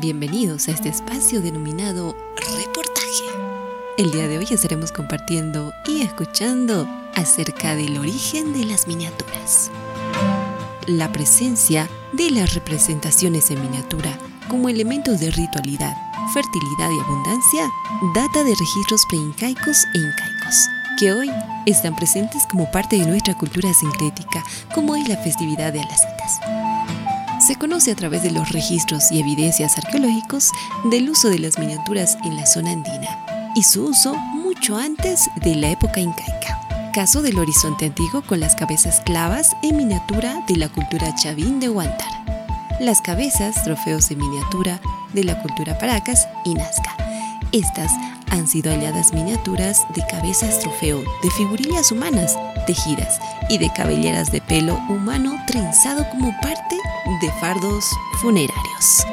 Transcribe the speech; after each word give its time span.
Bienvenidos 0.00 0.68
a 0.68 0.70
este 0.70 0.90
espacio 0.90 1.40
denominado 1.40 2.14
reportaje. 2.36 3.24
El 3.96 4.12
día 4.12 4.28
de 4.28 4.38
hoy 4.38 4.46
estaremos 4.48 4.92
compartiendo 4.92 5.72
y 5.88 6.02
escuchando 6.02 6.86
acerca 7.16 7.74
del 7.74 7.98
origen 7.98 8.52
de 8.52 8.64
las 8.64 8.86
miniaturas. 8.86 9.72
La 10.86 11.10
presencia 11.10 11.88
de 12.12 12.30
las 12.30 12.54
representaciones 12.54 13.50
en 13.50 13.60
miniatura 13.60 14.16
como 14.48 14.68
elementos 14.68 15.18
de 15.18 15.32
ritualidad, 15.32 15.96
fertilidad 16.32 16.90
y 16.96 17.00
abundancia 17.00 17.68
data 18.14 18.44
de 18.44 18.54
registros 18.54 19.04
preincaicos 19.08 19.84
e 19.94 19.98
incaicos, 19.98 20.68
que 21.00 21.12
hoy 21.12 21.30
están 21.66 21.96
presentes 21.96 22.44
como 22.48 22.70
parte 22.70 22.96
de 23.00 23.06
nuestra 23.06 23.36
cultura 23.36 23.74
sincrética, 23.74 24.44
como 24.72 24.94
es 24.94 25.08
la 25.08 25.16
festividad 25.16 25.72
de 25.72 25.80
Alacitas 25.80 26.57
se 27.48 27.56
conoce 27.56 27.92
a 27.92 27.96
través 27.96 28.22
de 28.22 28.30
los 28.30 28.52
registros 28.52 29.10
y 29.10 29.20
evidencias 29.20 29.78
arqueológicos 29.78 30.50
del 30.90 31.08
uso 31.08 31.30
de 31.30 31.38
las 31.38 31.58
miniaturas 31.58 32.18
en 32.22 32.36
la 32.36 32.44
zona 32.44 32.72
andina 32.72 33.08
y 33.54 33.62
su 33.62 33.86
uso 33.86 34.14
mucho 34.14 34.76
antes 34.76 35.30
de 35.42 35.54
la 35.54 35.70
época 35.70 35.98
incaica. 35.98 36.60
Caso 36.92 37.22
del 37.22 37.38
horizonte 37.38 37.86
antiguo 37.86 38.20
con 38.20 38.40
las 38.40 38.54
cabezas 38.54 39.00
clavas 39.00 39.56
en 39.62 39.78
miniatura 39.78 40.44
de 40.46 40.56
la 40.56 40.68
cultura 40.68 41.14
chavín 41.14 41.58
de 41.58 41.70
Huántar. 41.70 42.10
Las 42.80 43.00
cabezas, 43.00 43.64
trofeos 43.64 44.10
en 44.10 44.18
miniatura 44.18 44.78
de 45.14 45.24
la 45.24 45.40
cultura 45.40 45.78
Paracas 45.78 46.28
y 46.44 46.52
Nazca. 46.52 46.94
Estas 47.52 47.90
han 48.30 48.46
sido 48.46 48.70
halladas 48.70 49.14
miniaturas 49.14 49.86
de 49.94 50.04
cabezas 50.06 50.60
trofeo 50.60 51.02
de 51.22 51.30
figurillas 51.30 51.92
humanas 51.92 52.36
tejidas 52.68 53.18
y 53.48 53.56
de 53.56 53.72
cabelleras 53.72 54.30
de 54.30 54.42
pelo 54.42 54.76
humano 54.90 55.42
trenzado 55.46 56.06
como 56.10 56.38
parte 56.42 56.76
de 57.22 57.32
fardos 57.40 57.86
funerarios. 58.20 59.06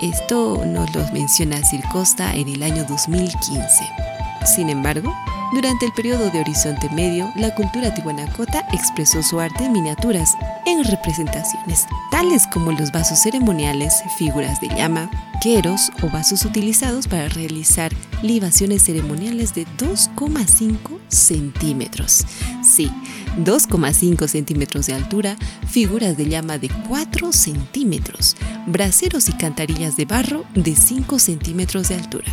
Esto 0.00 0.64
nos 0.64 0.94
lo 0.94 1.06
menciona 1.12 1.62
Sir 1.62 1.82
Costa 1.92 2.34
en 2.34 2.48
el 2.48 2.62
año 2.62 2.84
2015. 2.88 3.84
Sin 4.46 4.70
embargo, 4.70 5.14
durante 5.52 5.86
el 5.86 5.92
periodo 5.92 6.30
de 6.30 6.40
Horizonte 6.40 6.88
Medio, 6.90 7.32
la 7.36 7.54
cultura 7.54 7.94
tihuanacota 7.94 8.66
expresó 8.72 9.22
su 9.22 9.38
arte 9.38 9.64
en 9.64 9.72
miniaturas, 9.72 10.34
en 10.66 10.84
representaciones, 10.84 11.86
tales 12.10 12.46
como 12.52 12.72
los 12.72 12.90
vasos 12.90 13.20
ceremoniales, 13.20 13.94
figuras 14.18 14.60
de 14.60 14.68
llama, 14.68 15.10
queros 15.40 15.92
o 16.02 16.10
vasos 16.10 16.44
utilizados 16.44 17.06
para 17.06 17.28
realizar 17.28 17.92
libaciones 18.22 18.82
ceremoniales 18.82 19.54
de 19.54 19.66
2,5 19.78 20.98
centímetros. 21.08 22.24
Sí, 22.62 22.90
2,5 23.38 24.26
centímetros 24.28 24.86
de 24.86 24.94
altura, 24.94 25.36
figuras 25.68 26.16
de 26.16 26.28
llama 26.28 26.58
de 26.58 26.70
4 26.88 27.32
centímetros, 27.32 28.36
braseros 28.66 29.28
y 29.28 29.32
cantarillas 29.32 29.96
de 29.96 30.06
barro 30.06 30.44
de 30.54 30.74
5 30.74 31.18
centímetros 31.18 31.88
de 31.88 31.94
altura. 31.94 32.32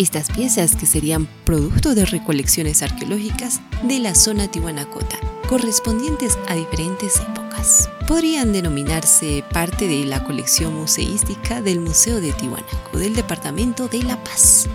Estas 0.00 0.30
piezas, 0.30 0.76
que 0.76 0.86
serían 0.86 1.28
producto 1.44 1.94
de 1.94 2.06
recolecciones 2.06 2.82
arqueológicas 2.82 3.60
de 3.82 3.98
la 3.98 4.14
zona 4.14 4.50
tihuanacota, 4.50 5.18
correspondientes 5.46 6.38
a 6.48 6.54
diferentes 6.54 7.20
épocas, 7.20 7.90
podrían 8.08 8.54
denominarse 8.54 9.44
parte 9.52 9.86
de 9.86 10.06
la 10.06 10.24
colección 10.24 10.74
museística 10.74 11.60
del 11.60 11.80
Museo 11.80 12.22
de 12.22 12.32
Tihuanaco 12.32 12.98
del 12.98 13.14
Departamento 13.14 13.88
de 13.88 14.02
La 14.02 14.16
Paz. 14.24 14.70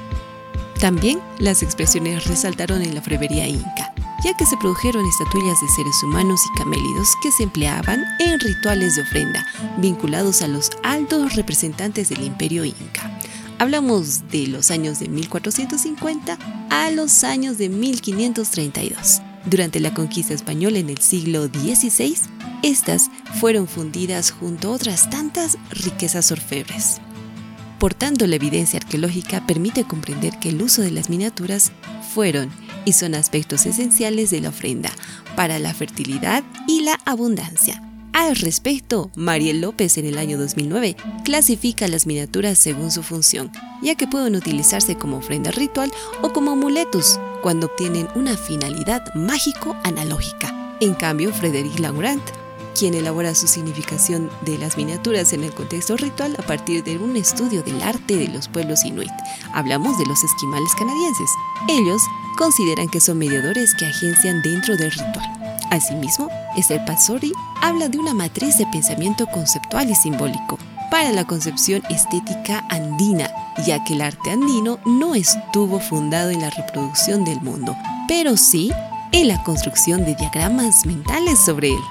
También 0.79 1.19
las 1.39 1.63
expresiones 1.63 2.27
resaltaron 2.27 2.83
en 2.83 2.93
la 2.93 3.01
frevería 3.01 3.47
inca, 3.47 3.95
ya 4.23 4.37
que 4.37 4.45
se 4.45 4.57
produjeron 4.57 5.03
estatuillas 5.07 5.59
de 5.59 5.69
seres 5.69 6.03
humanos 6.03 6.39
y 6.53 6.59
camélidos 6.59 7.09
que 7.23 7.31
se 7.31 7.41
empleaban 7.41 8.05
en 8.19 8.39
rituales 8.39 8.95
de 8.95 9.01
ofrenda 9.01 9.43
vinculados 9.79 10.43
a 10.43 10.47
los 10.47 10.69
altos 10.83 11.35
representantes 11.35 12.09
del 12.09 12.21
imperio 12.21 12.63
inca 12.63 13.15
Hablamos 13.57 14.29
de 14.29 14.47
los 14.47 14.69
años 14.69 14.99
de 14.99 15.07
1450 15.07 16.37
a 16.69 16.91
los 16.91 17.23
años 17.23 17.57
de 17.57 17.69
1532. 17.69 19.21
Durante 19.45 19.79
la 19.79 19.93
conquista 19.93 20.33
española 20.33 20.79
en 20.79 20.89
el 20.89 20.97
siglo 20.97 21.45
XVI, 21.45 22.17
estas 22.63 23.09
fueron 23.39 23.67
fundidas 23.67 24.31
junto 24.31 24.67
a 24.67 24.71
otras 24.71 25.09
tantas 25.09 25.57
riquezas 25.69 26.31
orfebres. 26.33 26.99
Por 27.79 27.93
tanto, 27.93 28.27
la 28.27 28.35
evidencia 28.35 28.77
arqueológica 28.77 29.45
permite 29.47 29.85
comprender 29.85 30.37
que 30.39 30.49
el 30.49 30.61
uso 30.61 30.81
de 30.81 30.91
las 30.91 31.09
miniaturas 31.09 31.71
fueron 32.13 32.49
y 32.83 32.91
son 32.91 33.15
aspectos 33.15 33.65
esenciales 33.65 34.31
de 34.31 34.41
la 34.41 34.49
ofrenda 34.49 34.91
para 35.37 35.59
la 35.59 35.73
fertilidad 35.73 36.43
y 36.67 36.81
la 36.81 36.99
abundancia, 37.05 37.81
al 38.15 38.37
respecto, 38.37 39.11
Mariel 39.15 39.59
López 39.59 39.97
en 39.97 40.05
el 40.05 40.17
año 40.17 40.37
2009 40.37 40.95
clasifica 41.25 41.89
las 41.89 42.07
miniaturas 42.07 42.57
según 42.57 42.89
su 42.89 43.03
función, 43.03 43.51
ya 43.81 43.95
que 43.95 44.07
pueden 44.07 44.37
utilizarse 44.37 44.95
como 44.95 45.17
ofrenda 45.17 45.51
ritual 45.51 45.91
o 46.21 46.31
como 46.31 46.51
amuletos 46.51 47.19
cuando 47.43 47.67
obtienen 47.67 48.07
una 48.15 48.37
finalidad 48.37 49.13
mágico-analógica. 49.15 50.77
En 50.79 50.93
cambio, 50.93 51.33
Frederic 51.33 51.77
Laurent, 51.79 52.23
quien 52.79 52.93
elabora 52.93 53.35
su 53.35 53.47
significación 53.47 54.29
de 54.45 54.57
las 54.59 54.77
miniaturas 54.77 55.33
en 55.33 55.43
el 55.43 55.53
contexto 55.53 55.97
ritual 55.97 56.37
a 56.39 56.43
partir 56.43 56.85
de 56.85 56.97
un 56.97 57.17
estudio 57.17 57.63
del 57.63 57.81
arte 57.81 58.15
de 58.15 58.29
los 58.29 58.47
pueblos 58.47 58.85
inuit. 58.85 59.11
Hablamos 59.53 59.97
de 59.97 60.05
los 60.05 60.23
esquimales 60.23 60.73
canadienses. 60.75 61.29
Ellos 61.67 62.01
consideran 62.37 62.87
que 62.87 63.01
son 63.01 63.17
mediadores 63.17 63.75
que 63.75 63.87
agencian 63.87 64.41
dentro 64.41 64.77
del 64.77 64.91
ritual 64.91 65.35
Asimismo, 65.71 66.24
Esther 66.55 66.83
Pasori 66.85 67.31
habla 67.61 67.89
de 67.89 67.97
una 67.97 68.13
matriz 68.13 68.57
de 68.57 68.65
pensamiento 68.67 69.27
conceptual 69.27 69.89
y 69.89 69.95
simbólico 69.95 70.57
para 70.89 71.11
la 71.11 71.25
concepción 71.25 71.83
estética 71.89 72.65
andina, 72.69 73.29
ya 73.65 73.83
que 73.83 73.93
el 73.93 74.01
arte 74.01 74.31
andino 74.31 74.79
no 74.85 75.15
estuvo 75.15 75.79
fundado 75.79 76.29
en 76.29 76.41
la 76.41 76.49
reproducción 76.49 77.25
del 77.25 77.41
mundo, 77.41 77.75
pero 78.07 78.37
sí 78.37 78.71
en 79.11 79.27
la 79.27 79.43
construcción 79.43 80.05
de 80.05 80.15
diagramas 80.15 80.85
mentales 80.85 81.39
sobre 81.39 81.69
él. 81.69 81.83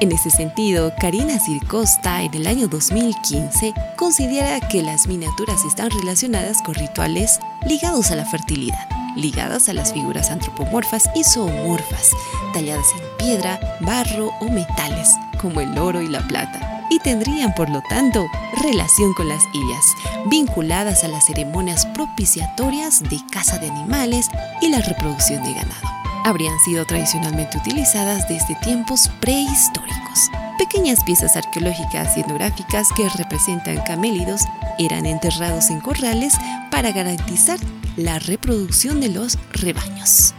En 0.00 0.12
ese 0.12 0.30
sentido, 0.30 0.92
Karina 0.98 1.38
Circosta 1.38 2.22
en 2.22 2.32
el 2.34 2.46
año 2.46 2.68
2015 2.68 3.74
considera 3.96 4.60
que 4.60 4.82
las 4.82 5.06
miniaturas 5.06 5.64
están 5.64 5.90
relacionadas 5.90 6.62
con 6.62 6.74
rituales 6.74 7.38
ligados 7.66 8.10
a 8.10 8.16
la 8.16 8.24
fertilidad 8.24 8.99
ligadas 9.16 9.68
a 9.68 9.72
las 9.72 9.92
figuras 9.92 10.30
antropomorfas 10.30 11.10
y 11.14 11.24
zoomorfas, 11.24 12.10
talladas 12.52 12.86
en 12.92 13.16
piedra, 13.18 13.60
barro 13.80 14.30
o 14.40 14.48
metales, 14.48 15.08
como 15.40 15.60
el 15.60 15.76
oro 15.78 16.00
y 16.02 16.08
la 16.08 16.20
plata, 16.26 16.86
y 16.90 16.98
tendrían 16.98 17.54
por 17.54 17.70
lo 17.70 17.82
tanto 17.88 18.26
relación 18.62 19.14
con 19.14 19.28
las 19.28 19.44
illas, 19.52 19.94
vinculadas 20.26 21.04
a 21.04 21.08
las 21.08 21.26
ceremonias 21.26 21.86
propiciatorias 21.86 23.02
de 23.02 23.20
caza 23.30 23.58
de 23.58 23.68
animales 23.70 24.28
y 24.60 24.68
la 24.68 24.80
reproducción 24.80 25.42
de 25.42 25.54
ganado. 25.54 25.88
Habrían 26.24 26.58
sido 26.60 26.84
tradicionalmente 26.84 27.56
utilizadas 27.56 28.28
desde 28.28 28.54
tiempos 28.56 29.10
prehistóricos. 29.20 30.30
Pequeñas 30.58 31.02
piezas 31.04 31.36
arqueológicas 31.36 32.16
y 32.16 32.20
etnográficas 32.20 32.88
que 32.94 33.08
representan 33.08 33.78
camélidos 33.78 34.42
eran 34.78 35.06
enterrados 35.06 35.70
en 35.70 35.80
corrales 35.80 36.34
para 36.70 36.92
garantizar 36.92 37.58
la 37.96 38.18
reproducción 38.18 39.00
de 39.00 39.08
los 39.08 39.38
rebaños. 39.52 40.34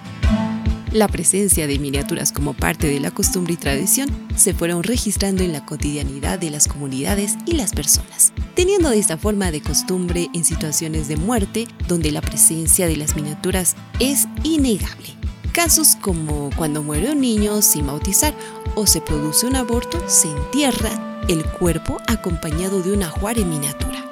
La 0.91 1.07
presencia 1.07 1.67
de 1.67 1.79
miniaturas 1.79 2.34
como 2.34 2.53
parte 2.53 2.88
de 2.88 3.00
la 3.00 3.12
costumbre 3.12 3.53
y 3.53 3.57
tradición 3.57 4.09
se 4.35 4.53
fueron 4.53 4.84
registrando 4.84 5.41
en 5.41 5.53
la 5.53 5.66
cotidianidad 5.66 6.38
de 6.38 6.50
las 6.50 6.67
comunidades 6.67 7.38
y 7.45 7.53
las 7.53 7.72
personas, 7.72 8.34
teniendo 8.56 8.89
de 8.89 9.00
esta 9.00 9.17
forma 9.17 9.51
de 9.51 9.62
costumbre 9.62 10.29
en 10.34 10.44
situaciones 10.44 11.07
de 11.07 11.16
muerte 11.16 11.66
donde 11.88 12.12
la 12.12 12.19
presencia 12.19 12.88
de 12.88 12.97
las 12.97 13.16
miniaturas 13.16 13.78
es 14.01 14.28
innegable. 14.44 15.16
Casos 15.53 15.95
como 15.95 16.50
cuando 16.57 16.83
muere 16.83 17.12
un 17.12 17.21
niño 17.21 17.62
sin 17.62 17.88
bautizar 17.88 18.33
o 18.75 18.86
se 18.86 19.00
produce 19.00 19.45
un 19.45 19.56
aborto, 19.56 19.98
se 20.07 20.30
entierra 20.30 21.24
el 21.30 21.45
cuerpo 21.45 22.00
acompañado 22.07 22.81
de 22.81 22.92
una 22.92 23.07
ajuar 23.07 23.38
miniatura. 23.38 24.11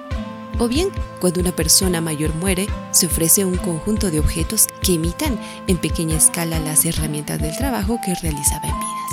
O 0.59 0.67
bien, 0.67 0.89
cuando 1.21 1.39
una 1.39 1.53
persona 1.53 2.01
mayor 2.01 2.35
muere, 2.35 2.67
se 2.91 3.05
ofrece 3.05 3.45
un 3.45 3.55
conjunto 3.55 4.11
de 4.11 4.19
objetos 4.19 4.67
que 4.81 4.91
imitan 4.93 5.39
en 5.67 5.77
pequeña 5.77 6.17
escala 6.17 6.59
las 6.59 6.83
herramientas 6.83 7.39
del 7.39 7.55
trabajo 7.55 7.97
que 8.05 8.13
realizaba 8.15 8.67
en 8.67 8.77
vidas. 8.77 9.09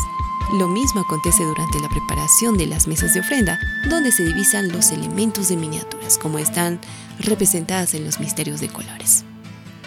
Lo 0.58 0.68
mismo 0.68 1.00
acontece 1.02 1.44
durante 1.44 1.78
la 1.80 1.88
preparación 1.88 2.56
de 2.56 2.66
las 2.66 2.88
mesas 2.88 3.14
de 3.14 3.20
ofrenda, 3.20 3.60
donde 3.88 4.10
se 4.10 4.24
divisan 4.24 4.72
los 4.72 4.90
elementos 4.90 5.48
de 5.48 5.56
miniaturas, 5.56 6.18
como 6.18 6.38
están 6.38 6.80
representadas 7.20 7.94
en 7.94 8.04
los 8.04 8.18
misterios 8.18 8.60
de 8.60 8.68
colores. 8.68 9.24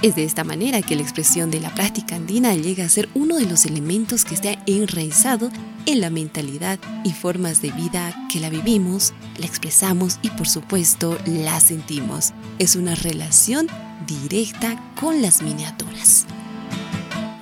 Es 0.01 0.15
de 0.15 0.23
esta 0.23 0.45
manera 0.45 0.81
que 0.81 0.95
la 0.95 1.01
expresión 1.01 1.51
de 1.51 1.59
la 1.59 1.73
práctica 1.75 2.15
andina 2.15 2.55
llega 2.55 2.85
a 2.85 2.89
ser 2.89 3.09
uno 3.15 3.35
de 3.35 3.45
los 3.45 3.65
elementos 3.65 4.23
que 4.23 4.33
está 4.33 4.57
enraizado 4.65 5.49
en 5.85 5.99
la 5.99 6.09
mentalidad 6.09 6.79
y 7.03 7.11
formas 7.11 7.61
de 7.61 7.71
vida 7.71 8.15
que 8.31 8.39
la 8.39 8.49
vivimos, 8.49 9.13
la 9.37 9.45
expresamos 9.45 10.17
y 10.21 10.29
por 10.29 10.47
supuesto 10.47 11.17
la 11.25 11.59
sentimos. 11.59 12.31
Es 12.59 12.77
una 12.77 12.95
relación 12.95 13.67
directa 14.07 14.81
con 14.97 15.21
las 15.21 15.41
miniaturas. 15.41 16.25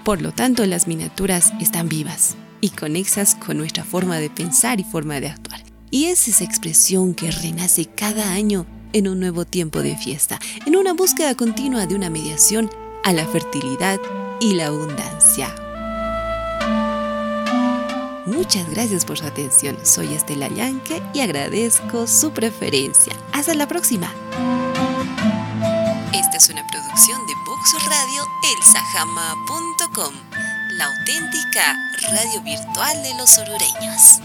Por 0.03 0.23
lo 0.23 0.31
tanto, 0.31 0.65
las 0.65 0.87
miniaturas 0.87 1.53
están 1.61 1.89
vivas 1.89 2.37
y 2.59 2.69
conexas 2.69 3.35
con 3.35 3.57
nuestra 3.57 3.83
forma 3.83 4.17
de 4.17 4.31
pensar 4.31 4.79
y 4.79 4.83
forma 4.83 5.19
de 5.19 5.27
actuar. 5.27 5.61
Y 5.91 6.05
es 6.05 6.27
esa 6.27 6.43
expresión 6.43 7.13
que 7.13 7.29
renace 7.29 7.85
cada 7.85 8.31
año 8.31 8.65
en 8.93 9.07
un 9.07 9.19
nuevo 9.19 9.45
tiempo 9.45 9.81
de 9.81 9.95
fiesta, 9.95 10.39
en 10.65 10.75
una 10.75 10.93
búsqueda 10.93 11.35
continua 11.35 11.85
de 11.85 11.95
una 11.95 12.09
mediación 12.09 12.69
a 13.03 13.13
la 13.13 13.25
fertilidad 13.25 13.99
y 14.39 14.53
la 14.55 14.67
abundancia. 14.67 15.53
Muchas 18.25 18.69
gracias 18.69 19.05
por 19.05 19.17
su 19.17 19.25
atención. 19.25 19.77
Soy 19.83 20.13
Estela 20.13 20.49
Yanque 20.49 21.01
y 21.13 21.21
agradezco 21.21 22.07
su 22.07 22.31
preferencia. 22.31 23.13
Hasta 23.31 23.53
la 23.53 23.67
próxima. 23.67 24.11
Esta 26.13 26.37
es 26.37 26.49
una 26.49 26.67
producción 26.67 27.25
de 27.25 27.33
Vox 27.45 27.73
Radio 27.89 28.23
elsajama.com, 28.57 30.13
la 30.77 30.85
auténtica 30.85 31.75
radio 32.11 32.41
virtual 32.43 33.01
de 33.03 33.13
los 33.17 33.37
orureños. 33.37 34.19